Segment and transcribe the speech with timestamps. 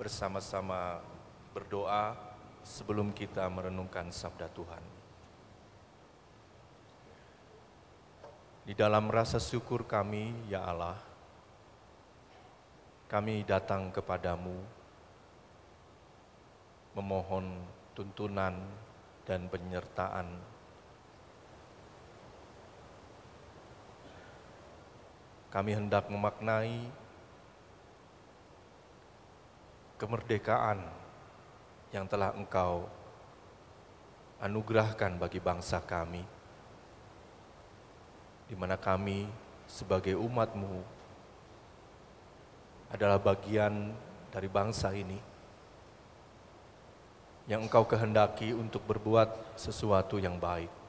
[0.00, 1.02] bersama-sama
[1.52, 2.16] berdoa
[2.62, 4.84] sebelum kita merenungkan sabda Tuhan.
[8.62, 10.96] Di dalam rasa syukur kami, ya Allah,
[13.10, 14.56] kami datang kepadamu
[16.96, 17.60] memohon
[17.92, 18.56] tuntunan
[19.28, 20.28] dan penyertaan
[25.52, 26.88] kami hendak memaknai
[30.02, 30.82] kemerdekaan
[31.94, 32.90] yang telah Engkau
[34.42, 36.26] anugerahkan bagi bangsa kami,
[38.50, 39.30] di mana kami
[39.70, 40.82] sebagai umat-Mu
[42.90, 43.94] adalah bagian
[44.34, 45.22] dari bangsa ini
[47.46, 50.82] yang Engkau kehendaki untuk berbuat sesuatu yang baik.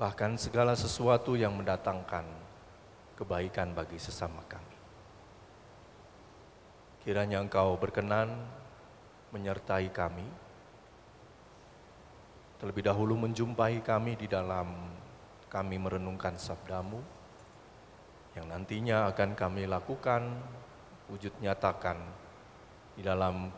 [0.00, 2.24] Bahkan segala sesuatu yang mendatangkan
[3.20, 4.79] kebaikan bagi sesama kami.
[7.10, 8.30] Kiranya Engkau berkenan
[9.34, 10.22] menyertai kami,
[12.62, 14.94] terlebih dahulu menjumpai kami di dalam
[15.50, 17.02] kami merenungkan sabdamu,
[18.38, 20.22] yang nantinya akan kami lakukan,
[21.10, 21.98] wujud nyatakan
[22.94, 23.50] di dalam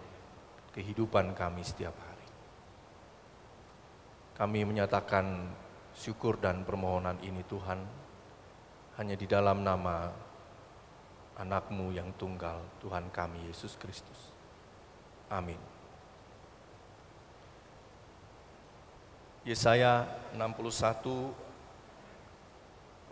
[0.73, 2.29] kehidupan kami setiap hari.
[4.33, 5.53] Kami menyatakan
[5.93, 7.85] syukur dan permohonan ini Tuhan,
[8.97, 10.32] hanya di dalam nama
[11.41, 14.33] anakmu yang tunggal, Tuhan kami Yesus Kristus.
[15.33, 15.59] Amin.
[19.43, 21.35] Yesaya 61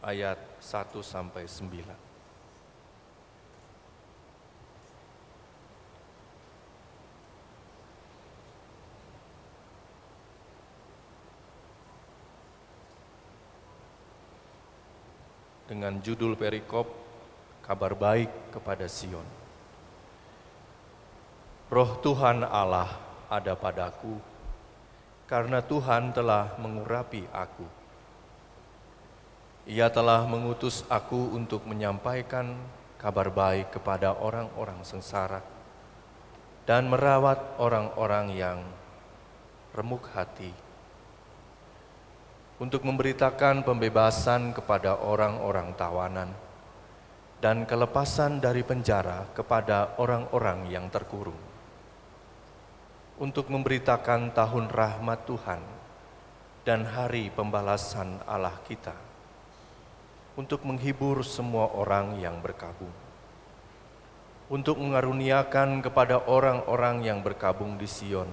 [0.05, 2.11] ayat 1 sampai 9.
[15.71, 17.09] dengan judul perikop
[17.71, 19.23] kabar baik kepada Sion.
[21.71, 22.99] Roh Tuhan Allah
[23.31, 24.19] ada padaku,
[25.31, 27.62] karena Tuhan telah mengurapi aku.
[29.71, 32.59] Ia telah mengutus aku untuk menyampaikan
[32.99, 35.39] kabar baik kepada orang-orang sengsara
[36.67, 38.59] dan merawat orang-orang yang
[39.78, 40.50] remuk hati,
[42.59, 46.50] untuk memberitakan pembebasan kepada orang-orang tawanan
[47.41, 51.41] dan kelepasan dari penjara kepada orang-orang yang terkurung.
[53.21, 55.61] Untuk memberitakan tahun rahmat Tuhan
[56.65, 58.93] dan hari pembalasan Allah kita.
[60.37, 62.93] Untuk menghibur semua orang yang berkabung.
[64.53, 68.29] Untuk mengaruniakan kepada orang-orang yang berkabung di Sion.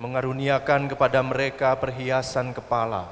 [0.00, 3.08] Mengaruniakan kepada mereka perhiasan kepala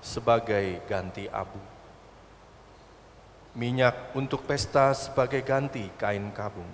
[0.00, 1.77] sebagai ganti abu
[3.58, 6.70] minyak untuk pesta sebagai ganti kain kabung.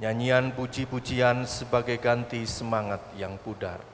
[0.00, 3.84] Nyanyian puji-pujian sebagai ganti semangat yang pudar.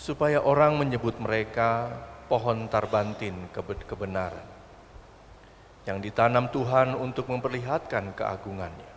[0.00, 1.92] Supaya orang menyebut mereka
[2.32, 3.52] pohon tarbantin
[3.84, 4.48] kebenaran
[5.84, 8.92] yang ditanam Tuhan untuk memperlihatkan keagungannya.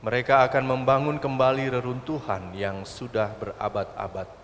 [0.00, 4.39] Mereka akan membangun kembali reruntuhan yang sudah berabad-abad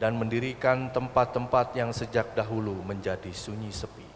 [0.00, 4.08] dan mendirikan tempat-tempat yang sejak dahulu menjadi sunyi sepi.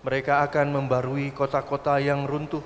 [0.00, 2.64] Mereka akan membarui kota-kota yang runtuh,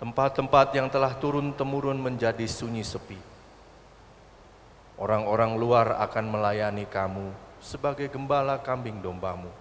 [0.00, 3.20] tempat-tempat yang telah turun-temurun menjadi sunyi sepi.
[4.96, 7.28] Orang-orang luar akan melayani kamu
[7.60, 9.52] sebagai gembala kambing dombamu,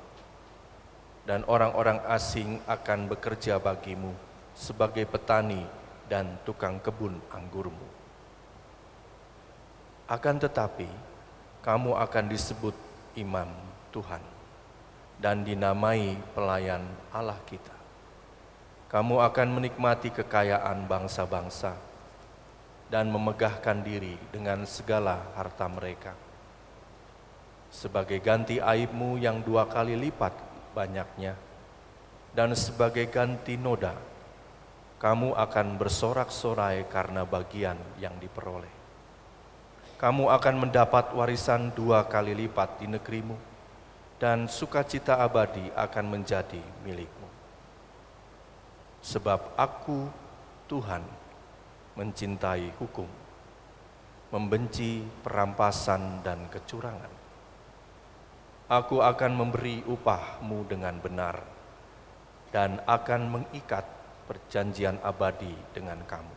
[1.28, 4.16] dan orang-orang asing akan bekerja bagimu
[4.56, 5.62] sebagai petani
[6.08, 7.97] dan tukang kebun anggurmu.
[10.08, 10.88] Akan tetapi,
[11.60, 12.72] kamu akan disebut
[13.20, 13.52] imam
[13.92, 14.24] Tuhan
[15.20, 16.80] dan dinamai pelayan
[17.12, 17.76] Allah kita.
[18.88, 21.76] Kamu akan menikmati kekayaan bangsa-bangsa
[22.88, 26.16] dan memegahkan diri dengan segala harta mereka.
[27.68, 30.32] Sebagai ganti aibmu yang dua kali lipat
[30.72, 31.36] banyaknya,
[32.32, 33.92] dan sebagai ganti noda,
[35.04, 38.77] kamu akan bersorak-sorai karena bagian yang diperoleh
[39.98, 43.34] kamu akan mendapat warisan dua kali lipat di negerimu,
[44.22, 47.26] dan sukacita abadi akan menjadi milikmu.
[49.02, 50.06] Sebab aku,
[50.70, 51.02] Tuhan,
[51.98, 53.10] mencintai hukum,
[54.30, 57.14] membenci perampasan dan kecurangan.
[58.70, 61.42] Aku akan memberi upahmu dengan benar,
[62.54, 63.86] dan akan mengikat
[64.30, 66.36] perjanjian abadi dengan kamu.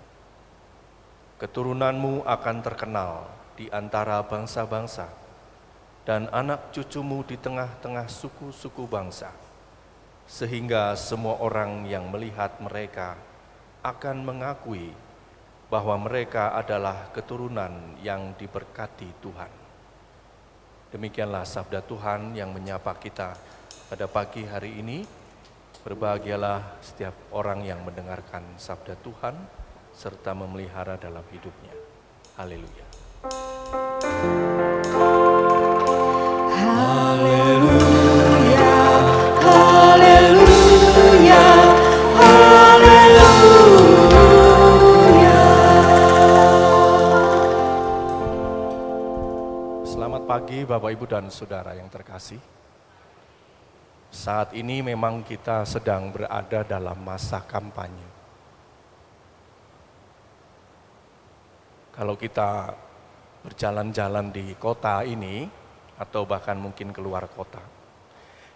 [1.40, 5.04] Keturunanmu akan terkenal di antara bangsa-bangsa,
[6.08, 9.28] dan anak cucumu di tengah-tengah suku-suku bangsa,
[10.24, 13.20] sehingga semua orang yang melihat mereka
[13.84, 14.96] akan mengakui
[15.68, 19.52] bahwa mereka adalah keturunan yang diberkati Tuhan.
[20.90, 23.36] Demikianlah sabda Tuhan yang menyapa kita
[23.92, 25.04] pada pagi hari ini.
[25.80, 29.36] Berbahagialah setiap orang yang mendengarkan sabda Tuhan
[29.96, 31.72] serta memelihara dalam hidupnya.
[32.36, 33.49] Haleluya.
[50.70, 52.38] Bapak Ibu dan Saudara yang terkasih.
[54.14, 58.06] Saat ini memang kita sedang berada dalam masa kampanye.
[61.90, 62.70] Kalau kita
[63.40, 65.48] berjalan-jalan di kota ini,
[66.00, 67.60] atau bahkan mungkin keluar kota,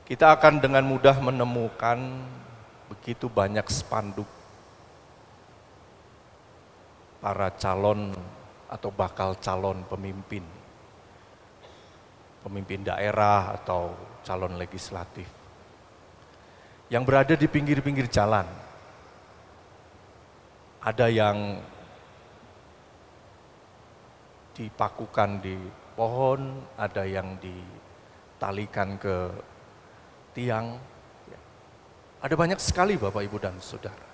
[0.09, 2.25] kita akan dengan mudah menemukan
[2.89, 4.29] begitu banyak spanduk
[7.21, 8.13] para calon
[8.69, 10.45] atau bakal calon pemimpin,
[12.45, 15.29] pemimpin daerah atau calon legislatif
[16.93, 18.45] yang berada di pinggir-pinggir jalan.
[20.85, 21.65] Ada yang
[24.55, 25.59] dipakukan di
[25.99, 29.17] pohon, ada yang ditalikan ke
[30.33, 30.79] tiang.
[31.29, 31.41] Ya.
[32.23, 34.07] Ada banyak sekali Bapak Ibu dan Saudara.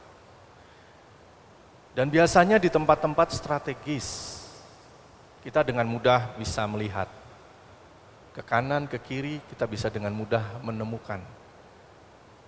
[1.93, 4.41] Dan biasanya di tempat-tempat strategis,
[5.45, 7.09] kita dengan mudah bisa melihat
[8.33, 11.21] ke kanan, ke kiri, kita bisa dengan mudah menemukan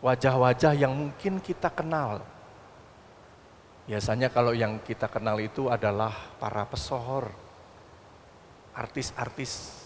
[0.02, 2.20] wajah-wajah yang mungkin kita kenal.
[3.86, 7.30] Biasanya kalau yang kita kenal itu adalah para pesohor,
[8.72, 9.84] artis-artis.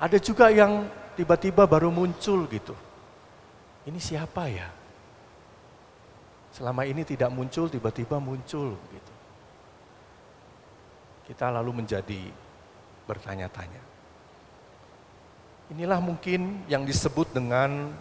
[0.00, 2.72] Ada juga yang tiba-tiba baru muncul gitu.
[3.84, 4.68] Ini siapa ya?
[6.50, 9.12] Selama ini tidak muncul, tiba-tiba muncul gitu.
[11.30, 12.32] Kita lalu menjadi
[13.06, 13.82] bertanya-tanya.
[15.70, 17.94] Inilah mungkin yang disebut dengan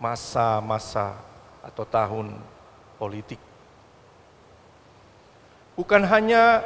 [0.00, 1.16] masa-masa
[1.60, 2.32] atau tahun
[2.96, 3.40] politik.
[5.76, 6.64] Bukan hanya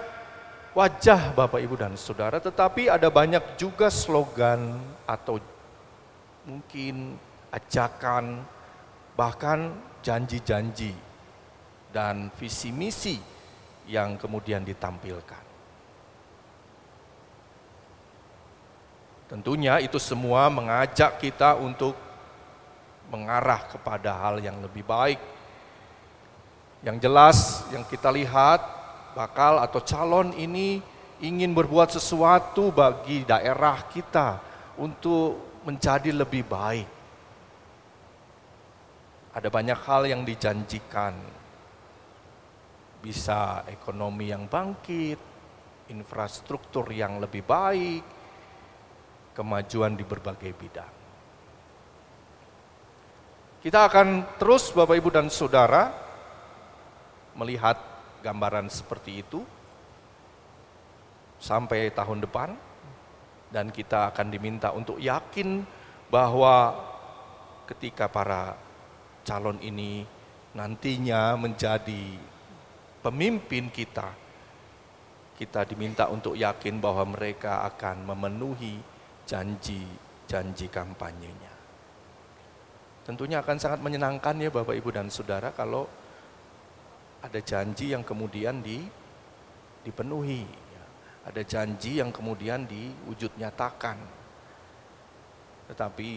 [0.74, 5.42] wajah Bapak Ibu dan Saudara, tetapi ada banyak juga slogan atau
[6.46, 7.18] mungkin
[7.50, 8.42] ajakan,
[9.18, 10.94] bahkan janji-janji
[11.90, 13.18] dan visi misi
[13.90, 15.44] yang kemudian ditampilkan.
[19.30, 21.94] Tentunya itu semua mengajak kita untuk
[23.14, 25.22] mengarah kepada hal yang lebih baik.
[26.82, 27.38] Yang jelas
[27.70, 28.79] yang kita lihat
[29.14, 30.80] bakal atau calon ini
[31.20, 34.40] ingin berbuat sesuatu bagi daerah kita
[34.80, 36.88] untuk menjadi lebih baik.
[39.30, 41.14] Ada banyak hal yang dijanjikan.
[43.00, 45.16] Bisa ekonomi yang bangkit,
[45.88, 48.04] infrastruktur yang lebih baik,
[49.32, 50.94] kemajuan di berbagai bidang.
[53.60, 55.92] Kita akan terus Bapak Ibu dan Saudara
[57.36, 57.89] melihat
[58.20, 59.40] gambaran seperti itu
[61.40, 62.52] sampai tahun depan
[63.50, 65.64] dan kita akan diminta untuk yakin
[66.12, 66.76] bahwa
[67.66, 68.54] ketika para
[69.24, 70.04] calon ini
[70.54, 72.18] nantinya menjadi
[73.00, 74.30] pemimpin kita
[75.40, 78.76] kita diminta untuk yakin bahwa mereka akan memenuhi
[79.24, 81.54] janji-janji kampanyenya.
[83.08, 85.88] Tentunya akan sangat menyenangkan ya Bapak Ibu dan Saudara kalau
[87.20, 88.80] ada janji yang kemudian di,
[89.84, 90.44] dipenuhi.
[90.48, 90.84] Ya.
[91.28, 94.00] Ada janji yang kemudian diwujud nyatakan.
[95.68, 96.10] Tetapi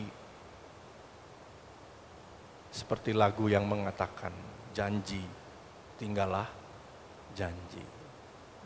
[2.74, 4.34] seperti lagu yang mengatakan
[4.74, 5.22] janji
[6.02, 6.50] tinggallah
[7.38, 7.84] janji.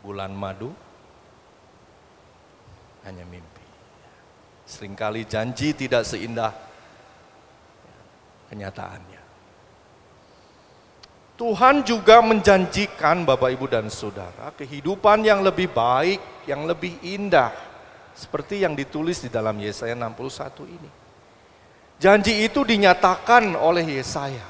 [0.00, 0.72] Bulan madu
[3.04, 3.66] hanya mimpi.
[4.64, 6.52] Seringkali janji tidak seindah
[8.48, 9.17] kenyataannya.
[11.38, 16.18] Tuhan juga menjanjikan Bapak Ibu dan Saudara kehidupan yang lebih baik,
[16.50, 17.54] yang lebih indah.
[18.18, 20.90] Seperti yang ditulis di dalam Yesaya 61 ini.
[22.02, 24.42] Janji itu dinyatakan oleh Yesaya.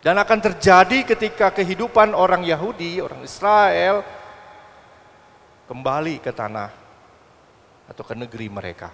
[0.00, 4.00] Dan akan terjadi ketika kehidupan orang Yahudi, orang Israel
[5.68, 6.72] kembali ke tanah
[7.84, 8.88] atau ke negeri mereka.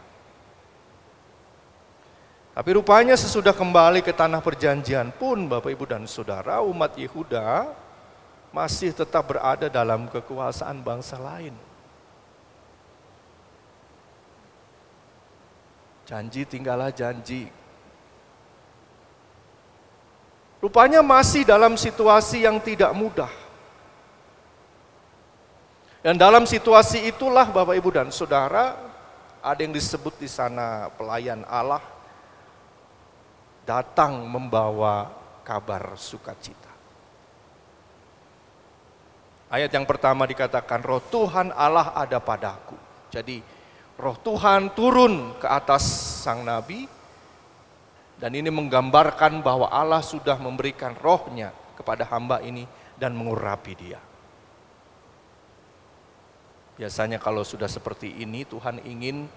[2.54, 7.66] Tapi rupanya sesudah kembali ke tanah perjanjian pun Bapak Ibu dan Saudara umat Yehuda
[8.54, 11.50] masih tetap berada dalam kekuasaan bangsa lain.
[16.06, 17.50] Janji tinggallah janji.
[20.62, 23.32] Rupanya masih dalam situasi yang tidak mudah.
[26.06, 28.78] Dan dalam situasi itulah Bapak Ibu dan Saudara
[29.42, 31.93] ada yang disebut di sana pelayan Allah
[33.64, 35.08] datang membawa
[35.42, 36.72] kabar sukacita.
[39.52, 42.76] Ayat yang pertama dikatakan roh Tuhan Allah ada padaku.
[43.12, 43.40] Jadi
[44.00, 45.84] roh Tuhan turun ke atas
[46.24, 46.88] sang nabi
[48.18, 52.66] dan ini menggambarkan bahwa Allah sudah memberikan rohnya kepada hamba ini
[52.98, 54.00] dan mengurapi dia.
[56.74, 59.30] Biasanya kalau sudah seperti ini Tuhan ingin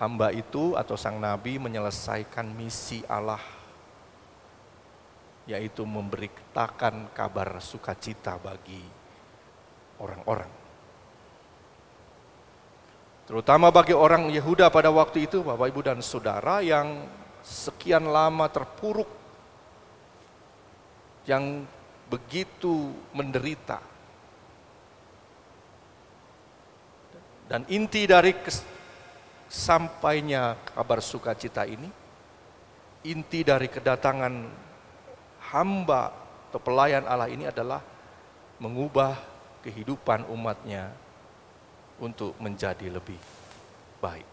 [0.00, 3.59] hamba itu atau sang nabi menyelesaikan misi Allah
[5.48, 8.80] yaitu memberitakan kabar sukacita bagi
[10.00, 10.50] orang-orang.
[13.28, 17.06] Terutama bagi orang Yehuda pada waktu itu, Bapak Ibu dan Saudara yang
[17.46, 19.06] sekian lama terpuruk,
[21.30, 21.62] yang
[22.10, 23.78] begitu menderita,
[27.50, 28.30] Dan inti dari
[29.50, 31.90] sampainya kabar sukacita ini,
[33.10, 34.34] inti dari kedatangan
[35.50, 36.14] hamba
[36.50, 37.82] atau pelayan Allah ini adalah
[38.58, 39.18] mengubah
[39.62, 40.90] kehidupan umatnya
[42.00, 43.18] untuk menjadi lebih
[44.00, 44.28] baik.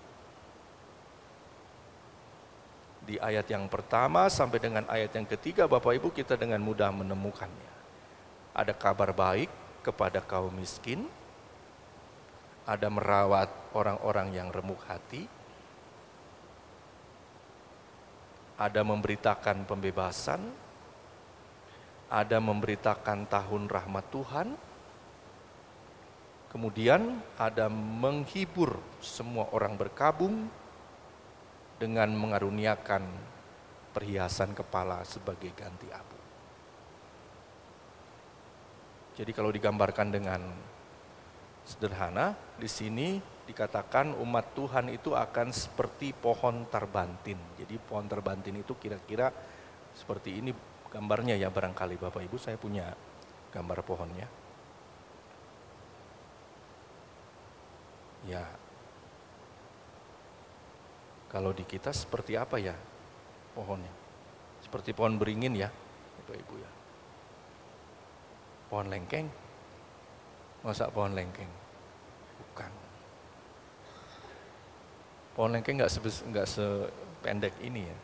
[3.08, 7.72] Di ayat yang pertama sampai dengan ayat yang ketiga Bapak Ibu kita dengan mudah menemukannya.
[8.52, 9.48] Ada kabar baik
[9.80, 11.08] kepada kaum miskin,
[12.68, 15.24] ada merawat orang-orang yang remuk hati,
[18.60, 20.42] ada memberitakan pembebasan,
[22.08, 24.48] ada memberitakan tahun rahmat Tuhan,
[26.52, 30.48] kemudian ada menghibur semua orang berkabung
[31.78, 33.04] dengan mengaruniakan
[33.92, 36.18] perhiasan kepala sebagai ganti abu.
[39.18, 40.42] Jadi kalau digambarkan dengan
[41.66, 43.18] sederhana, di sini
[43.50, 47.40] dikatakan umat Tuhan itu akan seperti pohon terbantin.
[47.58, 49.34] Jadi pohon terbantin itu kira-kira
[49.98, 50.54] seperti ini
[50.92, 52.96] gambarnya ya barangkali Bapak Ibu saya punya
[53.52, 54.28] gambar pohonnya.
[58.28, 58.44] Ya.
[61.28, 62.76] Kalau di kita seperti apa ya
[63.52, 63.92] pohonnya?
[64.64, 65.70] Seperti pohon beringin ya,
[66.24, 66.72] Bapak Ibu ya.
[68.68, 69.28] Pohon lengkeng,
[70.66, 71.48] Masa pohon lengkeng?
[72.42, 72.72] Bukan.
[75.38, 77.98] Pohon lengkeng nggak nggak sependek ini ya.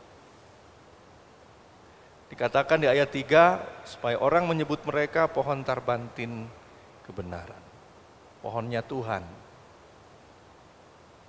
[2.34, 6.50] Dikatakan di ayat 3 supaya orang menyebut mereka pohon tarbantin
[7.06, 7.62] kebenaran.
[8.42, 9.22] Pohonnya Tuhan.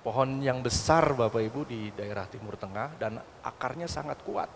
[0.01, 4.49] Pohon yang besar Bapak Ibu di daerah Timur Tengah dan akarnya sangat kuat.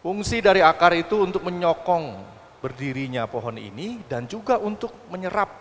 [0.00, 2.16] Fungsi dari akar itu untuk menyokong
[2.64, 5.52] berdirinya pohon ini dan juga untuk menyerap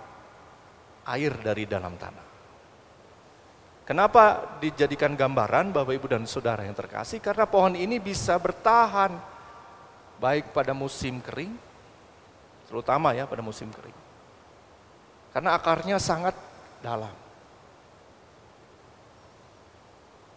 [1.03, 2.30] air dari dalam tanah.
[3.81, 7.17] Kenapa dijadikan gambaran Bapak Ibu dan Saudara yang terkasih?
[7.17, 9.17] Karena pohon ini bisa bertahan
[10.21, 11.57] baik pada musim kering,
[12.69, 13.97] terutama ya pada musim kering.
[15.33, 16.37] Karena akarnya sangat
[16.85, 17.13] dalam.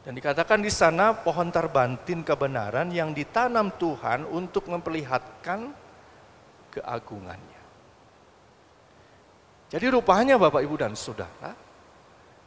[0.04, 5.72] Dan dikatakan di sana pohon terbantin kebenaran yang ditanam Tuhan untuk memperlihatkan
[6.76, 7.62] keagungannya.
[9.72, 11.56] Jadi rupanya Bapak Ibu dan Saudara,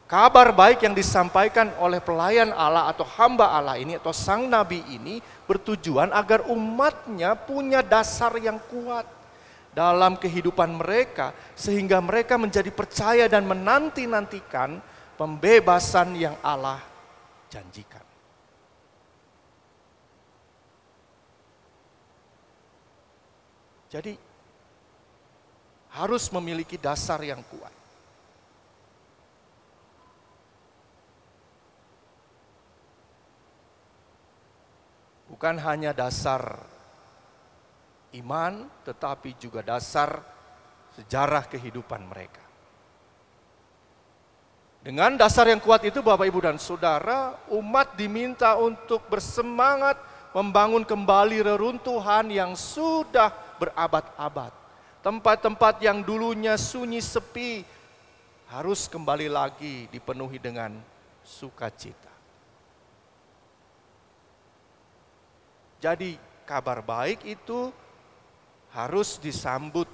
[0.07, 5.19] kabar baik yang disampaikan oleh pelayan Allah atau hamba Allah ini atau sang nabi ini
[5.45, 9.03] bertujuan agar umatnya punya dasar yang kuat
[9.75, 14.81] dalam kehidupan mereka sehingga mereka menjadi percaya dan menanti-nantikan
[15.19, 16.81] pembebasan yang Allah
[17.51, 18.01] janjikan.
[23.87, 24.19] Jadi
[25.95, 27.76] harus memiliki dasar yang kuat.
[35.37, 36.65] Bukan hanya dasar
[38.17, 40.17] iman, tetapi juga dasar
[40.97, 42.41] sejarah kehidupan mereka.
[44.81, 50.01] Dengan dasar yang kuat itu Bapak Ibu dan Saudara, umat diminta untuk bersemangat
[50.33, 53.29] membangun kembali reruntuhan yang sudah
[53.61, 54.49] berabad-abad.
[55.05, 57.61] Tempat-tempat yang dulunya sunyi sepi
[58.49, 60.73] harus kembali lagi dipenuhi dengan
[61.21, 62.06] sukacita.
[65.77, 66.17] Jadi
[66.47, 67.69] kabar baik itu
[68.73, 69.85] harus disambut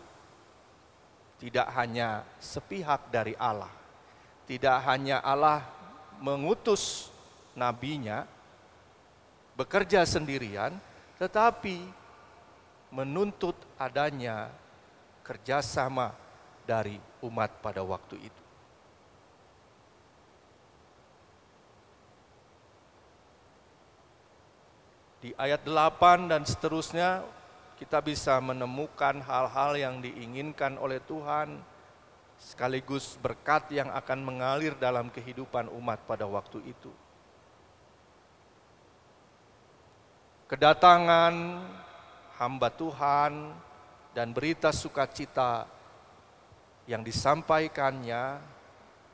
[1.43, 3.71] tidak hanya sepihak dari Allah.
[4.47, 5.59] Tidak hanya Allah
[6.23, 7.11] mengutus
[7.51, 8.23] nabinya
[9.59, 10.71] bekerja sendirian,
[11.19, 11.83] tetapi
[12.95, 14.47] menuntut adanya
[15.25, 16.15] kerjasama
[16.63, 16.95] dari
[17.27, 18.42] umat pada waktu itu.
[25.23, 27.23] Di ayat 8 dan seterusnya
[27.79, 31.63] kita bisa menemukan hal-hal yang diinginkan oleh Tuhan
[32.35, 36.91] sekaligus berkat yang akan mengalir dalam kehidupan umat pada waktu itu.
[40.51, 41.33] Kedatangan
[42.35, 43.55] hamba Tuhan
[44.11, 45.71] dan berita sukacita
[46.83, 48.43] yang disampaikannya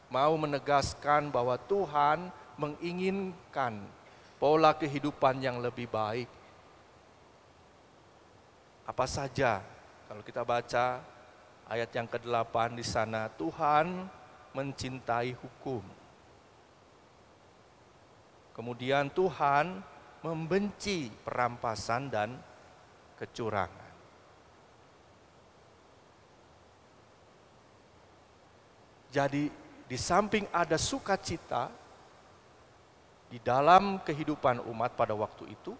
[0.09, 3.98] mau menegaskan bahwa Tuhan menginginkan
[4.39, 6.31] pola kehidupan yang lebih baik.
[8.87, 9.61] Apa saja
[10.07, 11.03] kalau kita baca
[11.69, 14.09] ayat yang ke-8 di sana Tuhan
[14.55, 15.83] mencintai hukum.
[18.55, 19.79] Kemudian Tuhan
[20.25, 22.35] membenci perampasan dan
[23.15, 23.93] kecurangan.
[29.09, 29.49] Jadi
[29.89, 31.78] di samping ada sukacita
[33.29, 35.77] di dalam kehidupan umat pada waktu itu,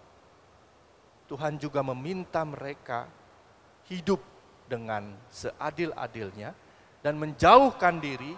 [1.26, 3.10] Tuhan juga meminta mereka
[3.90, 4.22] hidup
[4.70, 6.54] dengan seadil-adilnya
[7.02, 8.34] dan menjauhkan diri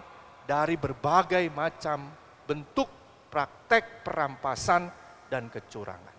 [0.49, 2.09] dari berbagai macam
[2.49, 2.89] bentuk
[3.29, 4.89] praktek perampasan
[5.29, 6.17] dan kecurangan.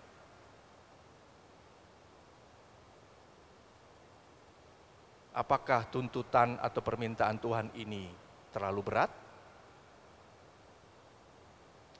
[5.35, 8.07] Apakah tuntutan atau permintaan Tuhan ini
[8.55, 9.24] terlalu berat?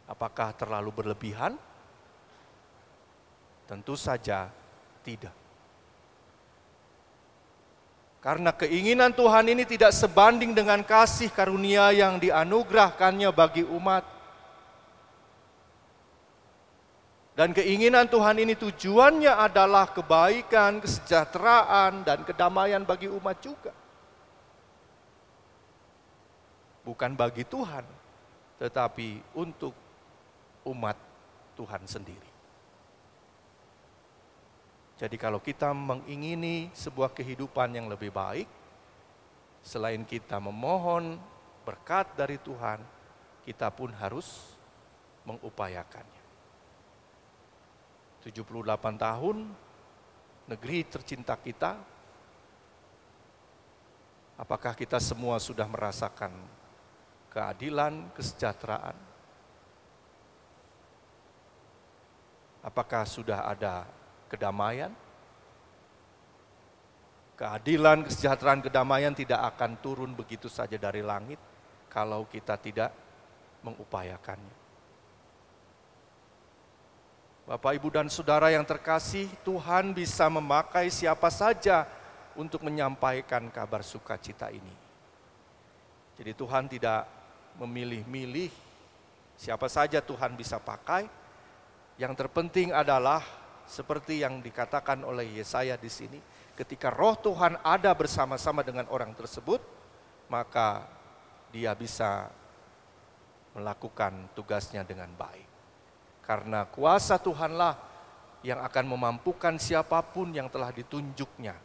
[0.06, 1.58] Apakah terlalu berlebihan?
[3.66, 4.54] Tentu saja
[5.02, 5.34] tidak.
[8.26, 14.02] Karena keinginan Tuhan ini tidak sebanding dengan kasih karunia yang dianugerahkannya bagi umat.
[17.38, 23.70] Dan keinginan Tuhan ini tujuannya adalah kebaikan, kesejahteraan, dan kedamaian bagi umat juga.
[26.82, 27.86] Bukan bagi Tuhan,
[28.58, 29.85] tetapi untuk
[30.66, 30.98] umat
[31.56, 32.32] Tuhan sendiri.
[34.96, 38.48] Jadi kalau kita mengingini sebuah kehidupan yang lebih baik,
[39.60, 41.20] selain kita memohon
[41.68, 42.80] berkat dari Tuhan,
[43.44, 44.56] kita pun harus
[45.28, 46.24] mengupayakannya.
[48.24, 49.38] 78 tahun
[50.50, 51.78] negeri tercinta kita
[54.40, 56.34] apakah kita semua sudah merasakan
[57.30, 59.15] keadilan, kesejahteraan?
[62.66, 63.86] Apakah sudah ada
[64.26, 64.90] kedamaian?
[67.38, 71.38] Keadilan, kesejahteraan, kedamaian tidak akan turun begitu saja dari langit
[71.94, 72.90] kalau kita tidak
[73.62, 74.66] mengupayakannya.
[77.46, 81.86] Bapak, Ibu, dan saudara yang terkasih, Tuhan bisa memakai siapa saja
[82.34, 84.74] untuk menyampaikan kabar sukacita ini.
[86.18, 87.06] Jadi, Tuhan tidak
[87.62, 88.50] memilih-milih
[89.38, 91.25] siapa saja Tuhan bisa pakai.
[91.96, 93.24] Yang terpenting adalah
[93.66, 96.20] seperti yang dikatakan oleh Yesaya di sini,
[96.54, 99.64] ketika Roh Tuhan ada bersama-sama dengan orang tersebut,
[100.28, 100.84] maka
[101.56, 102.28] dia bisa
[103.56, 105.48] melakukan tugasnya dengan baik.
[106.20, 107.80] Karena kuasa Tuhanlah
[108.44, 111.56] yang akan memampukan siapa pun yang telah ditunjuknya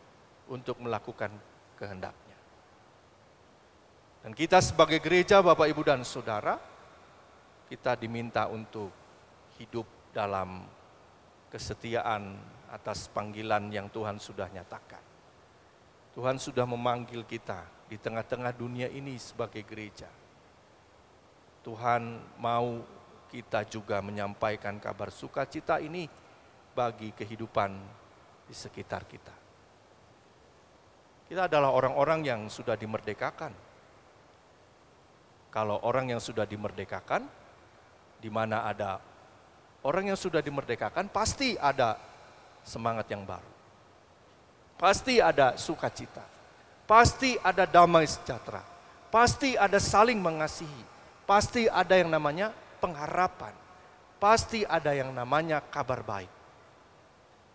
[0.48, 1.34] untuk melakukan
[1.76, 2.38] kehendaknya.
[4.20, 6.60] Dan kita sebagai gereja Bapak Ibu dan Saudara,
[7.68, 8.92] kita diminta untuk
[9.56, 10.66] hidup dalam
[11.50, 12.38] kesetiaan
[12.70, 15.02] atas panggilan yang Tuhan sudah nyatakan.
[16.14, 20.10] Tuhan sudah memanggil kita di tengah-tengah dunia ini sebagai gereja.
[21.62, 22.82] Tuhan mau
[23.30, 26.10] kita juga menyampaikan kabar sukacita ini
[26.74, 27.70] bagi kehidupan
[28.46, 29.34] di sekitar kita.
[31.30, 33.54] Kita adalah orang-orang yang sudah dimerdekakan.
[35.50, 37.26] Kalau orang yang sudah dimerdekakan,
[38.18, 38.98] di mana ada
[39.84, 41.96] orang yang sudah dimerdekakan, pasti ada
[42.64, 43.50] semangat yang baru.
[44.80, 46.24] Pasti ada sukacita.
[46.88, 48.64] Pasti ada damai sejahtera.
[49.12, 50.84] Pasti ada saling mengasihi.
[51.28, 53.52] Pasti ada yang namanya pengharapan.
[54.16, 56.32] Pasti ada yang namanya kabar baik.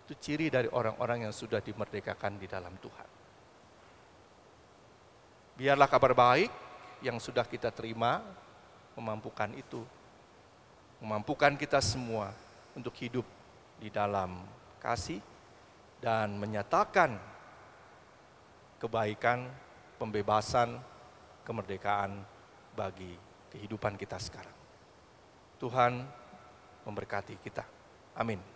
[0.06, 3.10] Itu ciri dari orang-orang yang sudah dimerdekakan di dalam Tuhan.
[5.58, 6.52] Biarlah kabar baik
[7.02, 8.22] yang sudah kita terima
[8.94, 9.82] memampukan itu.
[11.06, 12.34] Memampukan kita semua
[12.74, 13.22] untuk hidup
[13.78, 14.42] di dalam
[14.82, 15.22] kasih
[16.02, 17.14] dan menyatakan
[18.82, 19.46] kebaikan,
[20.02, 20.82] pembebasan,
[21.46, 22.26] kemerdekaan
[22.74, 23.14] bagi
[23.54, 24.58] kehidupan kita sekarang.
[25.62, 26.02] Tuhan
[26.90, 27.62] memberkati kita.
[28.18, 28.55] Amin.